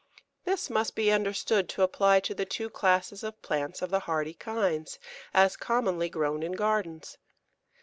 [0.45, 4.33] This must be understood to apply to the two classes of plants of the hardy
[4.33, 4.97] kinds,
[5.31, 7.19] as commonly grown in gardens.